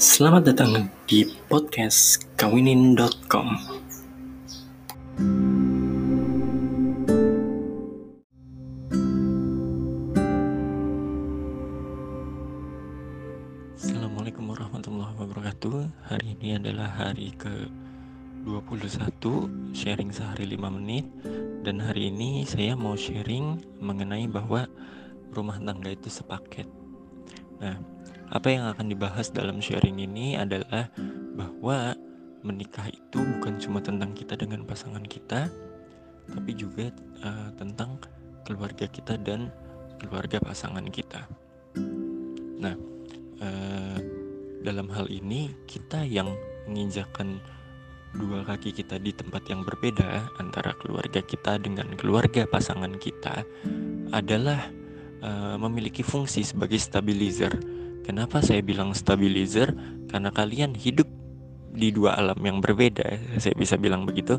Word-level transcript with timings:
Selamat 0.00 0.48
datang 0.48 0.88
di 1.04 1.28
podcast 1.44 2.24
kawinin.com. 2.40 3.52
Assalamualaikum 13.76 14.48
warahmatullahi 14.48 15.12
wabarakatuh. 15.20 15.92
Hari 16.08 16.32
ini 16.32 16.56
adalah 16.56 16.88
hari 16.88 17.36
ke 17.36 17.68
21 18.48 19.04
sharing 19.76 20.08
sehari 20.08 20.48
5 20.48 20.80
menit 20.80 21.04
dan 21.60 21.76
hari 21.76 22.08
ini 22.08 22.48
saya 22.48 22.72
mau 22.72 22.96
sharing 22.96 23.60
mengenai 23.84 24.24
bahwa 24.32 24.64
rumah 25.36 25.60
tangga 25.60 25.92
itu 25.92 26.08
sepaket. 26.08 26.64
Nah, 27.60 27.76
apa 28.30 28.48
yang 28.50 28.64
akan 28.70 28.86
dibahas 28.86 29.34
dalam 29.34 29.58
sharing 29.58 29.98
ini 29.98 30.38
adalah 30.38 30.86
bahwa 31.34 31.98
menikah 32.46 32.86
itu 32.88 33.20
bukan 33.20 33.58
cuma 33.58 33.82
tentang 33.82 34.14
kita 34.14 34.38
dengan 34.38 34.62
pasangan 34.64 35.02
kita, 35.04 35.50
tapi 36.30 36.50
juga 36.54 36.94
uh, 37.26 37.50
tentang 37.58 37.98
keluarga 38.46 38.86
kita 38.86 39.18
dan 39.20 39.50
keluarga 39.98 40.40
pasangan 40.40 40.86
kita. 40.88 41.26
Nah, 42.62 42.74
uh, 43.42 43.98
dalam 44.62 44.88
hal 44.94 45.10
ini 45.10 45.52
kita 45.68 46.06
yang 46.06 46.30
menginjakan 46.70 47.42
dua 48.14 48.42
kaki 48.42 48.74
kita 48.74 48.98
di 48.98 49.14
tempat 49.14 49.46
yang 49.46 49.62
berbeda 49.62 50.34
antara 50.42 50.74
keluarga 50.78 51.22
kita 51.22 51.62
dengan 51.62 51.94
keluarga 51.94 52.42
pasangan 52.46 52.98
kita 52.98 53.46
adalah 54.10 54.66
uh, 55.22 55.56
memiliki 55.60 56.02
fungsi 56.02 56.42
sebagai 56.42 56.78
stabilizer. 56.78 57.52
Kenapa 58.10 58.42
saya 58.42 58.58
bilang 58.58 58.90
stabilizer? 58.90 59.70
Karena 60.10 60.34
kalian 60.34 60.74
hidup 60.74 61.06
di 61.70 61.94
dua 61.94 62.18
alam 62.18 62.42
yang 62.42 62.58
berbeda. 62.58 63.06
Saya 63.38 63.54
bisa 63.54 63.78
bilang 63.78 64.02
begitu. 64.02 64.34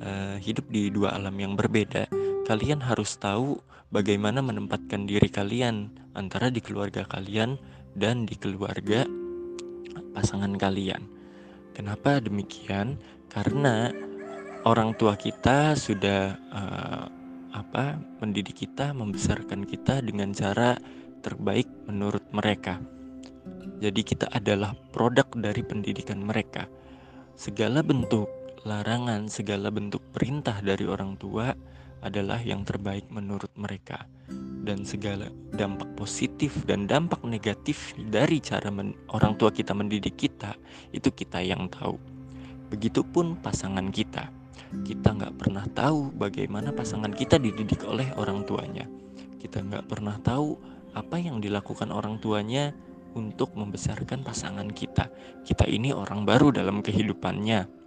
Uh, 0.00 0.40
hidup 0.40 0.64
di 0.72 0.88
dua 0.88 1.12
alam 1.12 1.36
yang 1.36 1.52
berbeda. 1.52 2.08
Kalian 2.48 2.80
harus 2.80 3.20
tahu 3.20 3.60
bagaimana 3.92 4.40
menempatkan 4.40 5.04
diri 5.04 5.28
kalian 5.28 5.92
antara 6.16 6.48
di 6.48 6.64
keluarga 6.64 7.04
kalian 7.04 7.60
dan 7.92 8.24
di 8.24 8.40
keluarga 8.40 9.04
pasangan 10.16 10.56
kalian. 10.56 11.04
Kenapa 11.76 12.24
demikian? 12.24 12.96
Karena 13.28 13.92
orang 14.64 14.96
tua 14.96 15.12
kita 15.20 15.76
sudah 15.76 16.40
uh, 16.56 17.04
apa 17.52 18.00
mendidik 18.24 18.64
kita, 18.64 18.96
membesarkan 18.96 19.68
kita 19.68 20.00
dengan 20.00 20.32
cara 20.32 20.80
terbaik 21.24 21.64
menurut 21.88 22.22
mereka. 22.36 22.76
Jadi 23.80 24.04
kita 24.04 24.28
adalah 24.28 24.76
produk 24.92 25.24
dari 25.32 25.64
pendidikan 25.64 26.20
mereka. 26.20 26.68
Segala 27.34 27.80
bentuk 27.80 28.28
larangan, 28.68 29.26
segala 29.32 29.72
bentuk 29.72 30.04
perintah 30.12 30.60
dari 30.60 30.84
orang 30.84 31.16
tua 31.16 31.56
adalah 32.04 32.36
yang 32.44 32.68
terbaik 32.68 33.08
menurut 33.08 33.48
mereka 33.56 34.04
dan 34.64 34.84
segala 34.84 35.28
dampak 35.52 35.88
positif 35.96 36.52
dan 36.68 36.84
dampak 36.88 37.20
negatif 37.24 37.92
dari 38.08 38.40
cara 38.40 38.72
orang 39.12 39.36
tua 39.36 39.52
kita 39.52 39.76
mendidik 39.76 40.16
kita 40.16 40.56
itu 40.92 41.08
kita 41.12 41.40
yang 41.40 41.68
tahu 41.68 41.96
begitupun 42.72 43.40
pasangan 43.40 43.88
kita 43.88 44.28
kita 44.84 45.16
nggak 45.16 45.36
pernah 45.36 45.64
tahu 45.72 46.12
bagaimana 46.16 46.72
pasangan 46.72 47.12
kita 47.12 47.36
dididik 47.40 47.84
oleh 47.84 48.08
orang 48.16 48.44
tuanya 48.48 48.88
kita 49.40 49.60
nggak 49.60 49.84
pernah 49.88 50.16
tahu 50.24 50.56
apa 50.94 51.18
yang 51.18 51.42
dilakukan 51.42 51.90
orang 51.90 52.22
tuanya 52.22 52.70
untuk 53.14 53.54
membesarkan 53.54 54.26
pasangan 54.26 54.70
kita 54.70 55.10
kita 55.46 55.66
ini 55.66 55.94
orang 55.94 56.26
baru 56.26 56.50
dalam 56.50 56.82
kehidupannya 56.82 57.84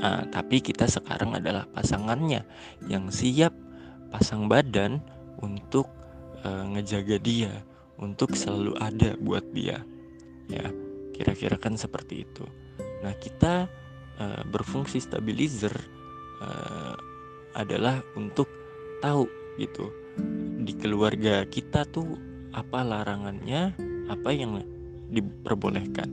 Nah, 0.00 0.24
tapi 0.32 0.64
kita 0.64 0.88
sekarang 0.88 1.36
adalah 1.36 1.68
pasangannya 1.68 2.40
yang 2.88 3.12
siap 3.12 3.52
pasang 4.08 4.48
badan 4.48 5.04
untuk 5.44 5.86
uh, 6.40 6.64
ngejaga 6.72 7.20
dia, 7.20 7.52
untuk 8.00 8.32
selalu 8.32 8.72
ada 8.80 9.12
buat 9.20 9.44
dia. 9.52 9.84
Ya, 10.48 10.72
kira-kira 11.12 11.60
kan 11.60 11.76
seperti 11.76 12.24
itu. 12.24 12.44
Nah, 13.04 13.12
kita 13.20 13.68
uh, 14.16 14.42
berfungsi 14.48 15.04
stabilizer 15.04 15.76
uh, 16.40 16.96
adalah 17.52 18.00
untuk 18.16 18.48
tahu 19.04 19.28
gitu 19.60 19.92
di 20.60 20.72
keluarga 20.76 21.44
kita 21.48 21.88
tuh 21.88 22.16
apa 22.50 22.82
larangannya, 22.82 23.74
apa 24.10 24.30
yang 24.34 24.60
diperbolehkan. 25.10 26.08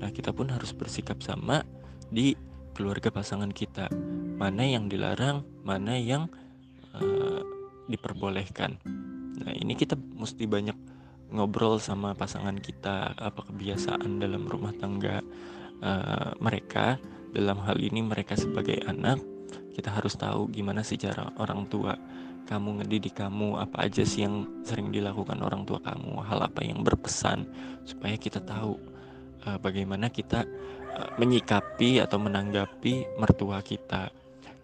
Nah, 0.00 0.08
kita 0.08 0.32
pun 0.32 0.48
harus 0.48 0.72
bersikap 0.72 1.20
sama 1.20 1.64
di 2.08 2.32
keluarga 2.74 3.12
pasangan 3.12 3.52
kita. 3.52 3.92
Mana 4.40 4.64
yang 4.64 4.88
dilarang 4.88 5.44
mana 5.60 6.00
yang 6.00 6.32
uh, 6.96 7.44
diperbolehkan. 7.90 8.80
Nah 9.40 9.52
ini 9.52 9.76
kita 9.76 9.96
mesti 9.96 10.48
banyak 10.48 10.78
ngobrol 11.30 11.78
sama 11.78 12.16
pasangan 12.16 12.58
kita 12.58 13.14
apa 13.14 13.40
kebiasaan 13.46 14.18
dalam 14.18 14.48
rumah 14.48 14.72
tangga 14.76 15.20
uh, 15.84 16.32
mereka. 16.40 16.96
Dalam 17.30 17.62
hal 17.62 17.78
ini 17.78 18.02
mereka 18.02 18.34
sebagai 18.34 18.82
anak 18.90 19.22
kita 19.70 19.94
harus 19.94 20.18
tahu 20.18 20.50
gimana 20.50 20.82
cara 20.82 21.30
orang 21.38 21.70
tua 21.70 21.94
kamu 22.46 22.82
ngedidik 22.82 23.18
kamu 23.18 23.60
apa 23.60 23.86
aja 23.86 24.02
sih 24.02 24.26
yang 24.26 24.48
sering 24.66 24.90
dilakukan 24.90 25.38
orang 25.40 25.62
tua 25.64 25.78
kamu? 25.82 26.22
Hal 26.24 26.40
apa 26.44 26.60
yang 26.64 26.82
berpesan 26.82 27.46
supaya 27.86 28.16
kita 28.16 28.42
tahu 28.42 28.76
uh, 29.46 29.58
bagaimana 29.60 30.10
kita 30.10 30.44
uh, 30.96 31.08
menyikapi 31.20 32.02
atau 32.02 32.18
menanggapi 32.18 33.18
mertua 33.20 33.62
kita 33.62 34.10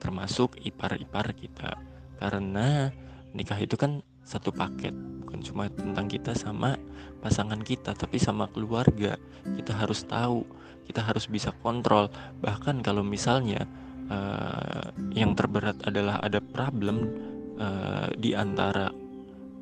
termasuk 0.03 0.59
ipar-ipar 0.63 1.33
kita? 1.37 1.79
Karena 2.17 2.91
nikah 3.37 3.61
itu 3.61 3.77
kan 3.77 4.01
satu 4.27 4.51
paket 4.51 4.91
bukan 5.23 5.39
cuma 5.47 5.71
tentang 5.71 6.11
kita 6.11 6.35
sama 6.35 6.75
pasangan 7.23 7.63
kita 7.63 7.95
tapi 7.95 8.19
sama 8.19 8.51
keluarga. 8.51 9.15
Kita 9.47 9.73
harus 9.77 10.03
tahu 10.03 10.43
kita 10.87 11.03
harus 11.03 11.27
bisa 11.27 11.51
kontrol. 11.63 12.11
Bahkan 12.43 12.83
kalau 12.83 13.03
misalnya 13.03 13.67
uh, 14.11 14.91
yang 15.15 15.35
terberat 15.35 15.77
adalah 15.83 16.23
ada 16.23 16.39
problem 16.39 17.11
uh, 17.59 18.09
di 18.17 18.33
antara 18.33 18.91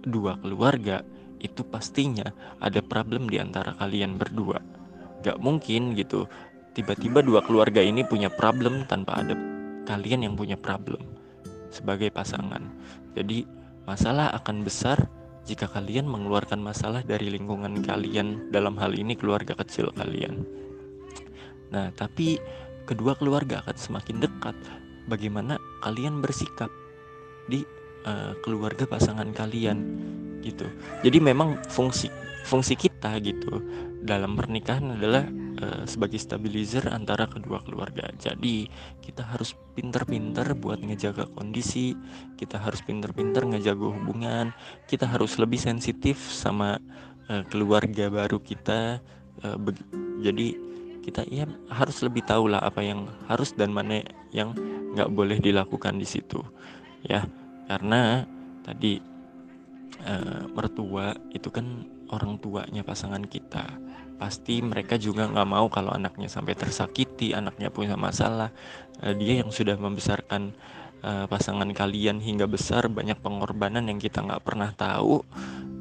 dua 0.05 0.37
keluarga 0.39 1.01
itu 1.41 1.65
pastinya 1.65 2.29
ada 2.61 2.81
problem 2.81 3.29
di 3.29 3.37
antara 3.37 3.77
kalian 3.77 4.17
berdua 4.17 4.61
Gak 5.25 5.41
mungkin 5.41 5.97
gitu 5.97 6.29
tiba-tiba 6.77 7.25
dua 7.25 7.41
keluarga 7.41 7.81
ini 7.81 8.05
punya 8.05 8.29
problem 8.29 8.85
tanpa 8.85 9.25
ada 9.25 9.33
kalian 9.89 10.29
yang 10.29 10.35
punya 10.37 10.61
problem 10.61 11.01
sebagai 11.73 12.13
pasangan. 12.13 12.61
Jadi 13.17 13.49
masalah 13.89 14.37
akan 14.37 14.67
besar 14.67 15.01
jika 15.49 15.65
kalian 15.71 16.05
mengeluarkan 16.05 16.61
masalah 16.61 17.01
dari 17.01 17.33
lingkungan 17.33 17.81
kalian 17.81 18.53
dalam 18.53 18.77
hal 18.77 18.93
ini 18.93 19.17
keluarga 19.17 19.57
kecil 19.57 19.93
kalian. 19.97 20.45
Nah, 21.73 21.89
tapi 21.97 22.37
kedua 22.85 23.17
keluarga 23.17 23.65
akan 23.65 23.77
semakin 23.77 24.21
dekat 24.21 24.57
bagaimana 25.09 25.57
kalian 25.81 26.21
bersikap 26.21 26.69
di 27.49 27.65
uh, 28.07 28.33
keluarga 28.45 28.85
pasangan 28.87 29.29
kalian 29.33 29.79
gitu. 30.45 30.69
Jadi 31.01 31.19
memang 31.21 31.57
fungsi 31.73 32.13
fungsi 32.45 32.77
kita 32.77 33.17
gitu 33.25 33.65
dalam 34.05 34.37
pernikahan 34.37 35.01
adalah 35.01 35.25
uh, 35.65 35.89
sebagai 35.89 36.21
stabilizer 36.21 36.85
antara 36.93 37.25
kedua 37.25 37.65
keluarga. 37.65 38.13
Jadi 38.21 38.69
kita 39.01 39.25
harus 39.25 39.57
pinter-pinter 39.73 40.53
buat 40.53 40.85
ngejaga 40.85 41.25
kondisi, 41.33 41.97
kita 42.37 42.61
harus 42.61 42.85
pinter-pinter 42.85 43.49
ngejaga 43.49 43.97
hubungan, 43.97 44.53
kita 44.85 45.09
harus 45.09 45.41
lebih 45.41 45.57
sensitif 45.57 46.21
sama 46.21 46.77
uh, 47.33 47.43
keluarga 47.49 48.13
baru 48.13 48.37
kita. 48.45 49.01
Uh, 49.41 49.57
jadi 50.21 50.53
kita 51.01 51.25
ya 51.29 51.49
harus 51.73 52.01
lebih 52.05 52.25
tahu 52.25 52.49
lah 52.53 52.61
apa 52.65 52.81
yang 52.81 53.09
harus 53.29 53.53
dan 53.57 53.73
mana 53.73 54.05
yang 54.33 54.57
nggak 54.97 55.13
boleh 55.13 55.37
dilakukan 55.37 56.01
di 56.01 56.09
situ, 56.09 56.41
ya 57.05 57.29
karena 57.65 58.25
tadi 58.65 59.01
uh, 60.05 60.45
mertua 60.53 61.17
itu 61.33 61.49
kan 61.49 61.85
orang 62.13 62.37
tuanya 62.41 62.85
pasangan 62.85 63.25
kita. 63.25 63.65
Pasti 64.15 64.63
mereka 64.63 64.95
juga 64.95 65.27
nggak 65.27 65.49
mau 65.49 65.67
kalau 65.69 65.91
anaknya 65.91 66.31
sampai 66.31 66.55
tersakiti 66.55 67.35
anaknya 67.35 67.73
punya 67.73 67.97
masalah. 67.97 68.53
Uh, 69.01 69.17
dia 69.17 69.41
yang 69.45 69.51
sudah 69.51 69.77
membesarkan 69.77 70.53
uh, 71.03 71.27
pasangan 71.27 71.69
kalian 71.73 72.21
hingga 72.21 72.49
besar 72.49 72.87
banyak 72.89 73.19
pengorbanan 73.21 73.89
yang 73.89 73.99
kita 74.01 74.23
nggak 74.23 74.45
pernah 74.45 74.71
tahu 74.77 75.25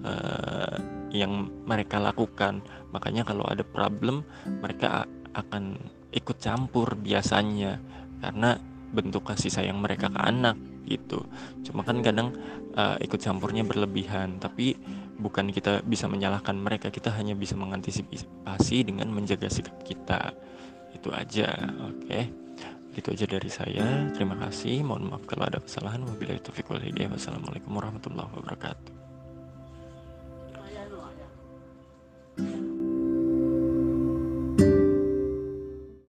uh, 0.03 0.75
yang 1.13 1.51
mereka 1.67 1.99
lakukan. 1.99 2.63
Makanya 2.95 3.27
kalau 3.27 3.45
ada 3.45 3.61
problem 3.61 4.25
mereka 4.63 5.05
akan 5.35 5.77
ikut 6.15 6.37
campur 6.39 6.95
biasanya. 6.95 7.77
Karena 8.23 8.55
bentuk 8.93 9.27
kasih 9.27 9.51
sayang 9.51 9.83
mereka 9.83 10.07
ke 10.07 10.21
anak 10.21 10.55
gitu. 10.87 11.23
Cuma 11.65 11.81
kan 11.83 11.99
kadang 12.03 12.35
uh, 12.75 12.95
ikut 12.99 13.19
campurnya 13.19 13.63
berlebihan 13.63 14.37
tapi 14.37 14.75
bukan 15.19 15.49
kita 15.53 15.81
bisa 15.85 16.09
menyalahkan 16.09 16.57
mereka 16.57 16.89
kita 16.89 17.13
hanya 17.13 17.37
bisa 17.37 17.55
mengantisipasi 17.55 18.87
dengan 18.87 19.11
menjaga 19.11 19.47
sikap 19.47 19.77
kita. 19.83 20.31
Itu 20.95 21.11
aja 21.13 21.49
oke. 21.89 22.07
Okay? 22.07 22.25
itu 22.93 23.09
aja 23.09 23.25
dari 23.25 23.49
saya. 23.49 23.85
Terima 24.13 24.37
kasih. 24.37 24.85
Mohon 24.85 25.17
maaf 25.17 25.23
kalau 25.25 25.49
ada 25.49 25.57
kesalahan. 25.57 26.05
Wabillahi 26.05 26.45
taufiq 26.45 26.69
wal 26.69 26.85
wassalamualaikum 26.85 27.73
warahmatullahi 27.73 28.29
wabarakatuh 28.29 29.02